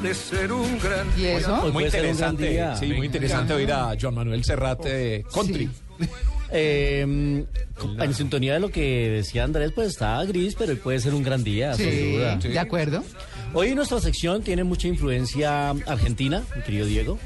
[0.00, 1.70] Puede ser un gran ¿Y eso?
[1.72, 2.76] Muy interesante, día.
[2.76, 5.68] sí, muy interesante oír a John Manuel Serrate Country.
[6.50, 11.12] Eh, en sintonía de lo que decía Andrés, pues está gris, pero hoy puede ser
[11.12, 12.36] un gran día, sin Sí, duda.
[12.36, 13.04] de acuerdo.
[13.52, 17.18] Hoy nuestra sección tiene mucha influencia argentina, mi querido Diego.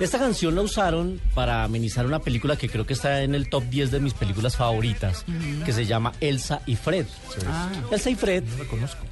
[0.00, 3.62] Esta canción la usaron para amenizar una película que creo que está en el top
[3.70, 5.24] 10 de mis películas favoritas,
[5.64, 7.06] que se llama Elsa y Fred.
[7.92, 8.42] Elsa y Fred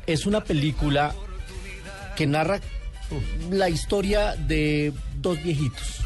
[0.08, 1.14] es una película
[2.16, 2.58] que narra
[3.50, 6.00] la historia de dos viejitos.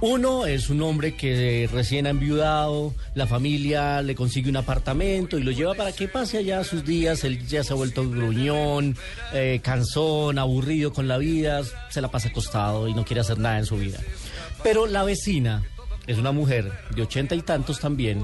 [0.00, 5.42] Uno es un hombre que recién ha enviudado, la familia le consigue un apartamento y
[5.42, 7.24] lo lleva para que pase allá sus días.
[7.24, 8.96] Él ya se ha vuelto gruñón,
[9.32, 13.58] eh, cansón, aburrido con la vida, se la pasa acostado y no quiere hacer nada
[13.58, 13.98] en su vida.
[14.62, 15.64] Pero la vecina
[16.06, 18.22] es una mujer de ochenta y tantos también,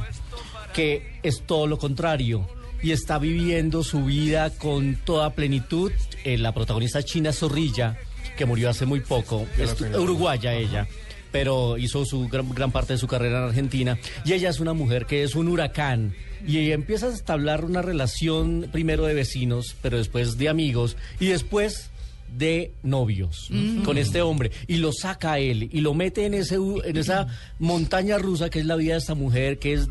[0.72, 2.48] que es todo lo contrario
[2.84, 5.90] y está viviendo su vida con toda plenitud.
[6.24, 7.96] Eh, la protagonista China Zorrilla,
[8.36, 10.86] que murió hace muy poco, es uruguaya ella
[11.32, 13.98] pero hizo su gran, gran parte de su carrera en Argentina.
[14.24, 16.14] Y ella es una mujer que es un huracán.
[16.46, 21.26] Y ella empieza a establecer una relación primero de vecinos, pero después de amigos y
[21.26, 21.90] después
[22.38, 23.48] de novios
[23.84, 26.96] con este hombre y lo saca a él y lo mete en ese u- en
[26.98, 27.26] esa
[27.58, 29.88] montaña rusa que es la vida de esta mujer que es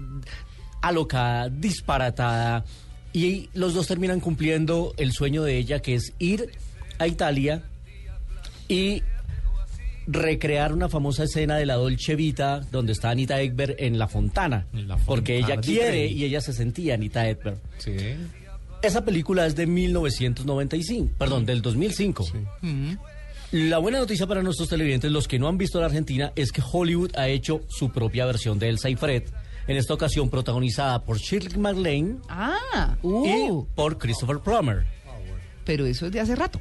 [0.81, 2.63] alocada, disparatada
[3.13, 6.49] y los dos terminan cumpliendo el sueño de ella que es ir
[6.97, 7.63] a Italia
[8.67, 9.03] y
[10.07, 14.67] recrear una famosa escena de la Dolce Vita donde está Anita Ekberg en la fontana,
[14.73, 17.59] En la porque ella quiere y ella se sentía Anita Ekberg.
[17.77, 17.95] Sí.
[18.81, 22.25] Esa película es de 1995, perdón, del 2005.
[23.51, 26.61] La buena noticia para nuestros televidentes, los que no han visto la Argentina, es que
[26.69, 29.23] Hollywood ha hecho su propia versión de Elsa y Fred,
[29.67, 33.07] en esta ocasión protagonizada por Shirley MacLaine Ah, y
[33.49, 34.85] uh, por Christopher Plummer.
[35.65, 36.59] pero eso es de hace rato.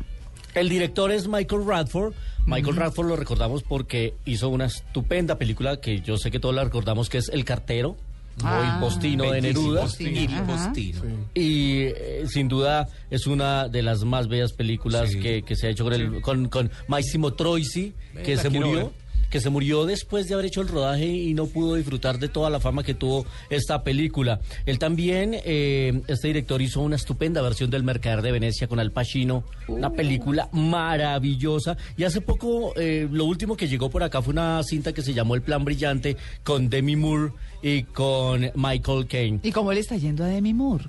[0.55, 2.13] El director es Michael Radford.
[2.47, 6.63] Michael Radford lo recordamos porque hizo una estupenda película que yo sé que todos la
[6.65, 7.97] recordamos, que es El Cartero, o
[8.45, 8.75] Ah.
[8.75, 9.83] El Postino de Neruda.
[9.83, 10.47] Postino.
[10.47, 11.01] Postino.
[11.35, 15.21] Y eh, sin duda es una de las más bellas películas Sí.
[15.21, 18.93] que, que se ha hecho con, el, con, con Massimo Troisi, que se murió.
[19.33, 22.51] Que se murió después de haber hecho el rodaje y no pudo disfrutar de toda
[22.51, 24.41] la fama que tuvo esta película.
[24.67, 28.93] Él también, eh, este director, hizo una estupenda versión del Mercader de Venecia con Al
[28.93, 31.79] Pacino, una película maravillosa.
[31.97, 35.15] Y hace poco, eh, lo último que llegó por acá fue una cinta que se
[35.15, 37.33] llamó El Plan Brillante con Demi Moore
[37.63, 39.41] y con Michael Caine.
[39.43, 40.85] ¿Y cómo le está yendo a Demi Moore?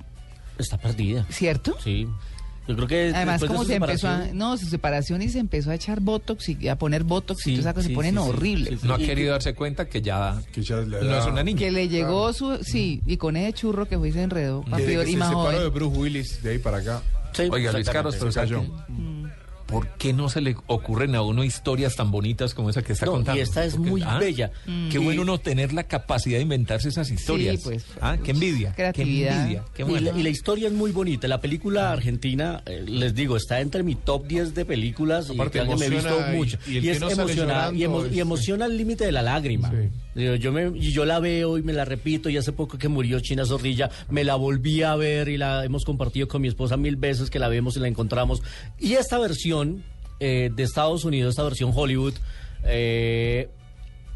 [0.58, 1.26] Está perdida.
[1.30, 1.76] ¿Cierto?
[1.82, 2.06] Sí.
[2.66, 5.74] Yo creo que Además, como se empezó a, no, su separación y se empezó a
[5.74, 8.20] echar botox y a poner botox Sí, y todas esas cosas sí, se ponen sí,
[8.22, 8.28] sí.
[8.28, 8.80] horribles.
[8.80, 11.58] Sí, No ha querido darse cuenta que ya, Que ya le no es una niña.
[11.58, 14.78] Que le llegó su, sí, y con ese churro que fue y se enredó, pa'
[14.78, 15.68] Desde peor que y se más separó de.
[15.68, 17.02] Bruce Willis, de ahí para acá.
[17.32, 18.72] Sí, Oiga, Luis Carlos, exactamente.
[19.74, 23.06] ¿Por qué no se le ocurren a uno historias tan bonitas como esa que está
[23.06, 23.38] No, contando?
[23.38, 24.50] y esta es Porque- muy ah, bella.
[24.90, 27.60] Qué Y- bueno uno tener la capacidad de inventarse esas historias.
[27.64, 28.72] pues, Ah, qué envidia.
[28.74, 29.28] creatividad.
[29.30, 29.64] Qué envidia.
[29.74, 30.12] Qué Y bueno.
[30.12, 31.26] la, y la historia es muy bonita.
[31.28, 35.60] La película argentina, eh, les digo, está entre mi top 10 de películas y Aparte,
[35.60, 36.58] que me he visto y- mucho.
[36.66, 37.14] y Y, es no y,
[37.82, 39.70] emo- y emociona al límite de la lágrima.
[39.70, 39.88] Sí.
[40.14, 43.18] Digo, Yo, me, yo la veo y me la repito y hace poco que murió
[43.20, 46.96] China Zorrilla me la volví a ver y la hemos compartido con mi esposa mil
[46.96, 48.42] veces que la vemos y la encontramos.
[48.78, 49.82] Y esta versión
[50.20, 52.14] eh, de Estados Unidos, esta versión Hollywood,
[52.66, 53.50] Eh,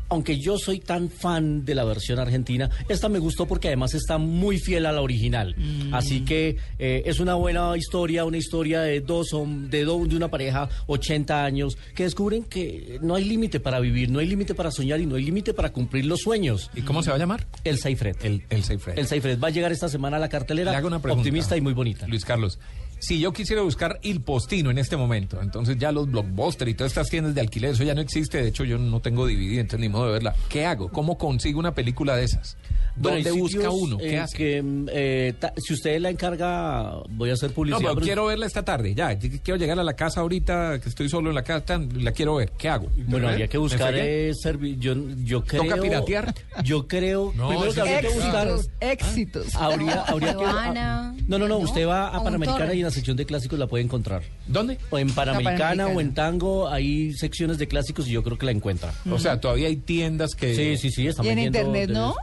[0.08, 4.18] aunque yo soy tan fan de la versión argentina, esta me gustó porque además está
[4.18, 5.54] muy fiel a la original.
[5.92, 9.28] Así que eh, es una buena historia, una historia de dos
[9.70, 14.10] de, do- de una pareja 80 años que descubren que no hay límite para vivir,
[14.10, 16.70] no hay límite para soñar y no hay límite para cumplir los sueños.
[16.74, 17.46] ¿Y cómo se va a llamar?
[17.64, 18.16] El Seifred.
[18.22, 18.98] El, el Seifred.
[18.98, 21.20] El Seifred va a llegar esta semana a la cartelera, Le hago una pregunta.
[21.20, 22.06] optimista y muy bonita.
[22.08, 22.58] Luis Carlos,
[23.00, 26.92] si yo quisiera buscar Il Postino en este momento, entonces ya los Blockbuster y todas
[26.92, 28.42] estas tiendas de alquiler, eso ya no existe.
[28.42, 30.34] De hecho, yo no tengo DVD, entonces ni modo de verla.
[30.48, 30.90] ¿Qué hago?
[30.90, 32.56] ¿Cómo consigo una película de esas?
[32.96, 33.96] ¿Dónde busca uno?
[33.98, 34.36] ¿Qué hace?
[34.36, 37.78] que, mm, eh, ta- si usted la encarga, voy a hacer No, publicidad.
[37.80, 39.16] pero pero- quiero verla esta tarde, ya.
[39.16, 42.50] Quiero llegar a la casa ahorita, que estoy solo en la casa, la quiero ver.
[42.58, 42.88] ¿Qué hago?
[43.06, 44.32] Bueno, habría que ¿Me buscar eh,
[44.78, 45.62] yo, yo creo.
[45.62, 46.34] ¿Toca piratear?
[46.64, 47.32] Yo creo.
[47.36, 48.48] No, primero que habría que buscar.
[48.48, 49.54] Éxitos, éxitos.
[49.54, 50.44] Habría, habría que.
[51.28, 53.66] No, no, no, No, Usted va a Panamericana y en la sección de clásicos la
[53.68, 54.22] puede encontrar.
[54.46, 54.78] ¿Dónde?
[54.90, 55.86] O en Panamericana, Panamericana.
[55.96, 58.92] o en Tango hay secciones de clásicos y yo creo que la encuentra.
[59.10, 60.54] O sea, todavía hay tiendas que...
[60.56, 61.06] Sí, sí, sí.
[61.06, 62.16] Están ¿Y en vendiendo internet no?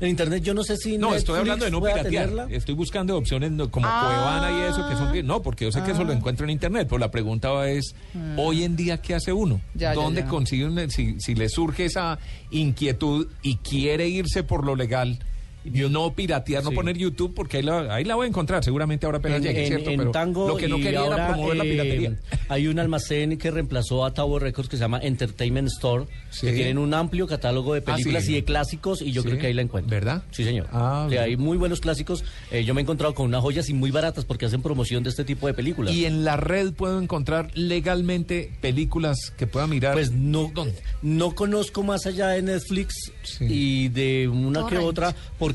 [0.00, 0.96] En internet yo no sé si.
[0.98, 2.50] No, estoy Netflix hablando de no piratear.
[2.52, 4.02] Estoy buscando opciones no- como Ah.
[4.06, 5.12] Cuevana y eso, que son...
[5.12, 7.94] que- No, porque yo sé que eso lo encuentro en internet, pero la pregunta es,
[8.36, 9.60] hoy en día, ¿qué hace uno?
[9.74, 10.26] Ya, ya, ¿Dónde ya.
[10.28, 12.18] consigue un- si, si le surge esa
[12.50, 15.18] inquietud y quiere irse por lo legal,
[15.64, 16.76] yo no piratear, no Sí.
[16.76, 19.62] poner YouTube, porque ahí la, ahí la voy a encontrar, seguramente ahora apenas En, llegue,
[19.62, 19.90] en- ¿cierto?
[19.90, 22.16] en pero Tango lo que no y quería ahora, era promover la eh, piratería.
[22.48, 26.46] Hay un almacén que reemplazó a Tower Records que se llama Entertainment Store, Sí.
[26.46, 28.32] que tienen un amplio catálogo de Ah, películas sí.
[28.32, 29.28] y de clásicos y yo Sí.
[29.28, 29.90] creo que ahí la encuentro.
[29.90, 30.22] ¿Verdad?
[30.30, 30.66] Sí, señor.
[30.72, 31.22] Ah, bien.
[31.22, 32.24] hay muy buenos clásicos.
[32.50, 35.10] Eh, yo me he encontrado con unas joyas y muy baratas porque hacen promoción de
[35.10, 35.94] este tipo de películas.
[35.94, 39.92] Y en la red puedo encontrar legalmente películas que pueda mirar.
[39.94, 40.74] Pues no, ¿Dónde?
[41.02, 43.44] no conozco más allá de Netflix Sí.
[43.48, 45.51] y de una que otra porque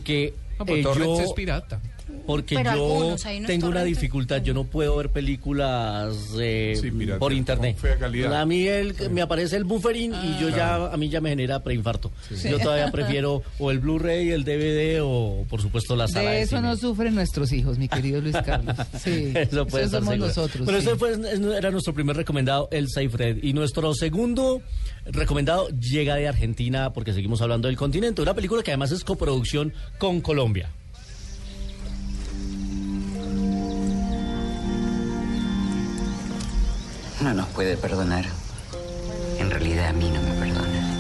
[0.60, 1.82] No, pero eh, yo es pirata.
[2.26, 7.34] Porque Pero yo algunos, tengo una dificultad, yo no puedo ver películas eh, Sí, por
[7.34, 7.78] internet.
[8.34, 11.64] A mí el, me aparece el buffering y yo ya a mí ya me genera
[11.64, 12.12] preinfarto.
[12.44, 16.42] Yo todavía prefiero o el Blu-ray, el DVD o por supuesto la sala de, De
[16.44, 16.68] eso cine.
[16.70, 18.76] no sufren nuestros hijos, mi querido Luis Carlos.
[18.98, 20.28] Sí, Eso puede eso somos seguro.
[20.28, 20.64] nosotros.
[20.66, 20.88] Pero sí.
[20.88, 23.44] ese fue, era nuestro primer recomendado, el Seifred.
[23.44, 24.62] Y nuestro segundo
[25.06, 28.22] recomendado llega de Argentina, porque seguimos hablando del continente.
[28.22, 30.70] Una película que además es coproducción con Colombia.
[37.28, 38.24] No nos puede perdonar.
[39.38, 40.94] En realidad a mí no me perdona.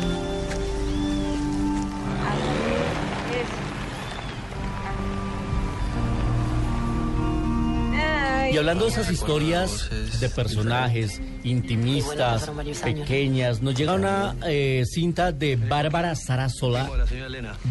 [8.51, 9.89] Y hablando de esas historias
[10.19, 12.51] de personajes intimistas,
[12.83, 16.89] pequeñas, nos llega una eh, cinta de Bárbara Sarasola,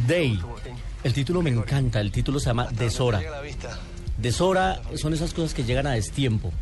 [0.07, 0.41] Day.
[1.05, 3.21] El título me encanta, el título se llama Deshora.
[4.17, 6.55] Deshora son esas cosas que llegan a destiempo,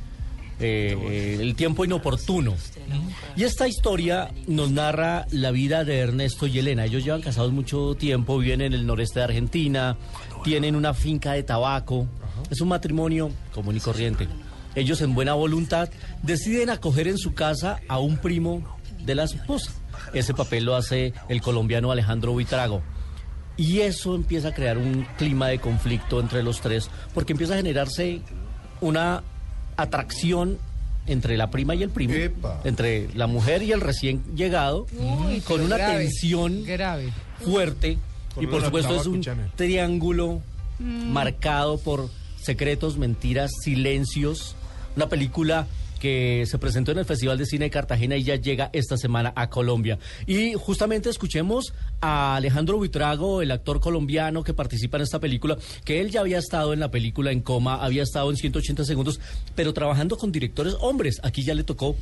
[0.61, 2.55] eh, el tiempo inoportuno.
[3.37, 6.85] Y esta historia nos narra la vida de Ernesto y Elena.
[6.85, 9.97] Ellos llevan casados mucho tiempo, viven en el noreste de Argentina,
[10.45, 12.07] tienen una finca de tabaco.
[12.51, 14.29] Es un matrimonio común y corriente.
[14.75, 15.89] Ellos en buena voluntad
[16.23, 19.73] deciden acoger en su casa a un primo de la esposa.
[20.13, 22.83] Ese papel lo hace el colombiano Alejandro Buitrago.
[23.57, 27.59] Y eso empieza a crear un clima de conflicto entre los tres, porque empieza a
[27.59, 28.21] generarse
[28.81, 29.23] una
[29.77, 30.59] atracción
[31.07, 32.61] entre la prima y el primo, Epa.
[32.65, 37.13] entre la mujer y el recién llegado, Uy, con una grave, tensión Grave.
[37.43, 37.99] fuerte
[38.35, 39.23] Con y por supuesto es un
[39.55, 40.41] triángulo
[40.79, 42.09] marcado por
[42.41, 44.57] secretos, mentiras, silencios.
[44.97, 45.67] Una película
[46.05, 49.33] que se presentó en el Festival de Cine de Cartagena y ya llega esta semana
[49.37, 49.99] a Colombia.
[50.27, 56.03] Y justamente escuchemos a Alejandro Buitrago, el actor colombiano que participa en esta película, que
[56.03, 59.19] él ya había estado en la película en coma, había estado en 180 segundos,
[59.55, 61.21] pero trabajando con directores hombres.
[61.23, 61.97] Aquí ya le tocó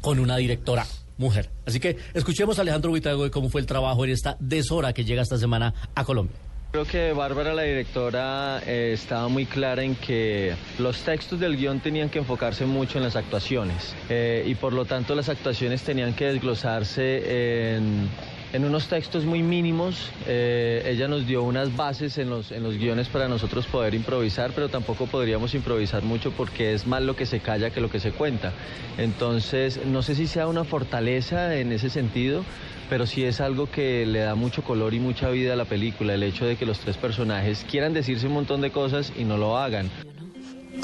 [0.00, 0.84] con una directora
[1.16, 1.48] mujer.
[1.64, 5.04] Así que escuchemos a Alejandro Buitrago de cómo fue el trabajo en esta deshora que
[5.04, 6.47] llega esta semana a Colombia.
[6.70, 11.80] Creo que Bárbara, la directora, eh, estaba muy clara en que los textos del guion
[11.80, 16.12] tenían que enfocarse mucho en las actuaciones eh, y por lo tanto las actuaciones tenían
[16.12, 18.10] que desglosarse en,
[18.52, 20.10] en unos textos muy mínimos.
[20.26, 24.52] Eh, ella nos dio unas bases en los, en los guiones para nosotros poder improvisar,
[24.54, 28.00] pero tampoco podríamos improvisar mucho porque es más lo que se calla que lo que
[28.00, 28.52] se cuenta.
[28.96, 32.44] Entonces, no sé si sea una fortaleza en ese sentido
[32.88, 36.14] pero sí es algo que le da mucho color y mucha vida a la película,
[36.14, 39.36] el hecho de que los tres personajes quieran decirse un montón de cosas y no
[39.36, 39.90] lo hagan.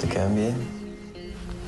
[0.00, 0.84] ¿Te quedan bien?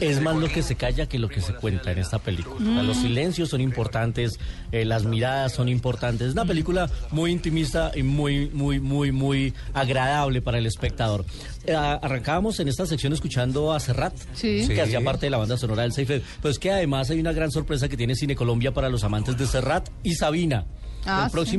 [0.01, 2.57] Es más lo que se calla que lo que se cuenta en esta película.
[2.57, 4.39] O sea, Los silencios son importantes,
[4.73, 6.29] eh, las miradas son importantes.
[6.29, 11.25] Es una película muy intimista y muy, muy, muy, muy agradable para el espectador.
[11.65, 14.67] Eh, arrancábamos en esta sección escuchando a Serrat, Sí.
[14.69, 16.23] que hacía parte de la banda sonora del Seifed.
[16.43, 19.47] Pues que además hay una gran sorpresa que tiene Cine Colombia para los amantes de
[19.47, 20.67] Serrat y Sabina.
[21.07, 21.51] Ah, el sí.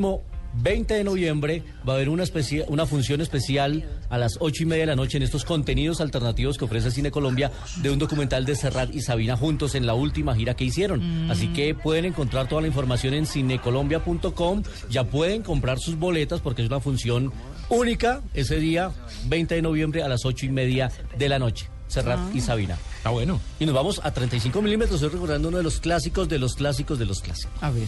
[0.48, 2.26] Próximo 20 de noviembre va a haber una,
[2.86, 6.66] función especial a las ocho y media de la noche en estos contenidos alternativos que
[6.66, 10.56] ofrece Cine Colombia de un documental de Serrat y Sabina juntos en la última gira
[10.56, 11.30] que hicieron.
[11.30, 14.64] Así que pueden encontrar toda la información en cinecolombia.com.
[14.90, 17.32] Ya pueden comprar sus boletas porque es una función
[17.70, 18.92] única ese día,
[19.28, 21.70] 20 de noviembre a las ocho y media de la noche.
[21.88, 22.78] Serrat y Sabina.
[23.04, 23.40] Ah, bueno.
[23.60, 25.02] Y nos vamos a 35 milímetros.
[25.02, 27.64] Estoy recordando uno de los clásicos de los clásicos de los clásicos.
[27.64, 27.88] A ver.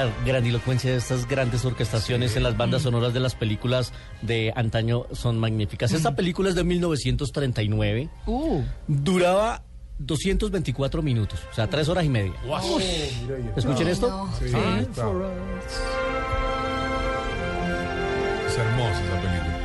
[0.00, 3.92] La grandilocuencia de estas grandes orquestaciones en las bandas sonoras de las películas
[4.22, 5.92] de antaño son magníficas.
[5.92, 8.08] Esta película es de 1939.
[8.24, 9.62] Uh, Duraba
[9.98, 12.32] 224 minutos, o sea, tres horas y media.
[13.54, 14.26] ¿Escuchen esto?
[14.38, 14.46] Sí,
[14.94, 15.30] claro.
[18.46, 19.58] Es hermosa esa película.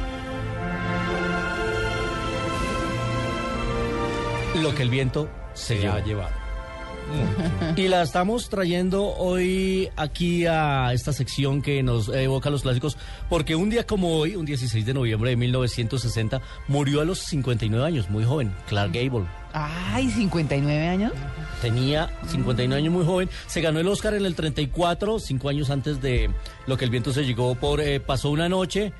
[4.62, 6.36] Lo que el viento se, ha llevado.
[7.78, 13.58] Y la estamos trayendo hoy aquí a esta sección que nos evoca los clásicos, porque
[13.58, 18.10] un día como hoy, un 16 de noviembre de 1960, murió a los 59 años,
[18.10, 19.26] muy joven, Clark Gable.
[19.52, 21.12] ay, 59 años.
[21.62, 23.30] Tenía 59 años, muy joven.
[23.48, 26.30] Se ganó el Oscar en el 34, cinco años antes de
[26.68, 28.94] lo que el viento se llegó por eh, Pasó una noche.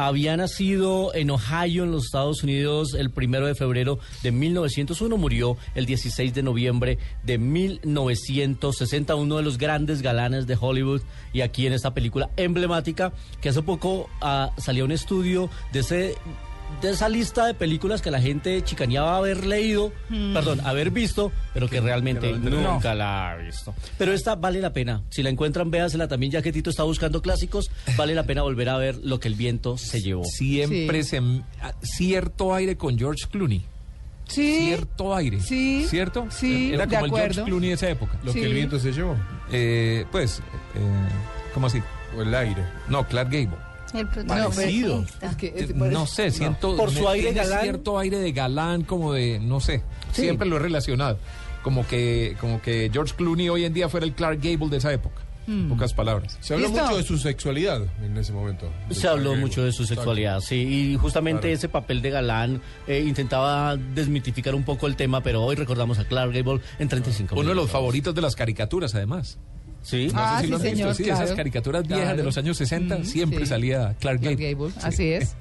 [0.00, 5.16] Había nacido en Ohio, en los Estados Unidos, el primero de febrero de 1901.
[5.16, 9.16] Murió el 16 de noviembre de 1960.
[9.16, 11.02] Uno de los grandes galanes de Hollywood.
[11.32, 16.14] Y aquí en esta película emblemática, que hace poco ah, salió un estudio de ese
[16.80, 19.92] de esa lista de películas que la gente chicaneaba haber leído,
[20.32, 23.74] perdón, haber visto, pero que realmente nunca la ha visto.
[23.96, 25.02] Pero esta vale la pena.
[25.10, 28.68] Si la encuentran, véasela también, ya que Tito está buscando clásicos, vale la pena volver
[28.68, 30.24] a ver lo que el viento se llevó.
[30.24, 31.08] Siempre Sí.
[31.10, 31.18] se...
[31.62, 33.64] ah, Cierto aire con George Clooney.
[34.28, 34.58] Sí.
[34.66, 35.40] Cierto aire.
[35.40, 35.86] Sí.
[35.88, 36.26] ¿Cierto?
[36.30, 37.42] Sí, Era de como el George.
[37.44, 38.18] Clooney de esa época.
[38.22, 38.40] Lo Sí.
[38.40, 39.16] que el viento se llevó.
[39.50, 40.38] Eh, pues,
[40.74, 40.80] eh,
[41.54, 41.82] ¿cómo así?
[42.16, 42.62] O el aire.
[42.88, 43.56] No, Clark Gable.
[43.94, 45.04] El No, Parecido.
[45.22, 46.76] es que- es- No sé, siento...
[46.76, 47.62] Por su aire galán.
[47.62, 49.38] cierto aire de galán, como de...
[49.40, 49.82] No sé.
[50.12, 50.22] Sí.
[50.22, 51.18] Siempre lo he relacionado.
[51.62, 54.92] Como que, como que George Clooney hoy en día fuera el Clark Gable de esa
[54.92, 55.22] época.
[55.46, 56.36] En pocas palabras.
[56.42, 56.82] Se habló ¿Listo?
[56.84, 58.70] mucho de su sexualidad en ese momento.
[58.90, 60.56] Se habló mucho de su sexualidad, sí,
[60.92, 61.54] y justamente Claro.
[61.54, 66.04] ese papel de galán eh, intentaba desmitificar un poco el tema, pero hoy recordamos a
[66.04, 69.38] Clark Gable en 35 Uno de los favoritos de las caricaturas, además.
[69.88, 70.08] Sí.
[70.12, 71.24] No Ah, sé si sí, lo has visto, señor, sí, claro.
[71.24, 72.16] esas caricaturas viejas Claro.
[72.18, 73.46] de los años 60, Mm, siempre sí.
[73.46, 74.52] salía Clark Clark Gable.
[74.52, 75.34] Gable, así es.